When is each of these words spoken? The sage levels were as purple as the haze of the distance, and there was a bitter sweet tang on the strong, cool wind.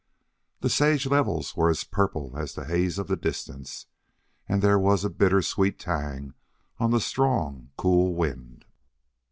The 0.61 0.69
sage 0.71 1.05
levels 1.05 1.55
were 1.55 1.69
as 1.69 1.83
purple 1.83 2.35
as 2.35 2.55
the 2.55 2.65
haze 2.65 2.97
of 2.97 3.05
the 3.07 3.15
distance, 3.15 3.85
and 4.49 4.63
there 4.63 4.79
was 4.79 5.05
a 5.05 5.11
bitter 5.11 5.43
sweet 5.43 5.77
tang 5.77 6.33
on 6.79 6.89
the 6.89 6.99
strong, 6.99 7.69
cool 7.77 8.15
wind. 8.15 8.65